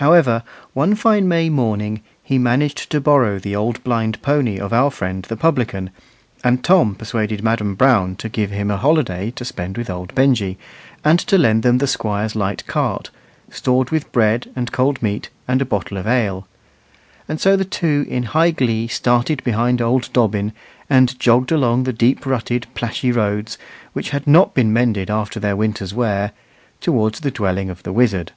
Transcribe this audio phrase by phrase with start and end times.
[0.00, 4.90] However, one fine May morning he managed to borrow the old blind pony of our
[4.90, 5.90] friend the publican,
[6.42, 10.56] and Tom persuaded Madam Brown to give him a holiday to spend with old Benjy,
[11.04, 13.10] and to lend them the Squire's light cart,
[13.50, 16.48] stored with bread and cold meat and a bottle of ale.
[17.28, 20.54] And so the two in high glee started behind old Dobbin,
[20.88, 23.58] and jogged along the deep rutted plashy roads,
[23.92, 26.32] which had not been mended after their winter's wear,
[26.80, 28.32] towards the dwelling of the wizard.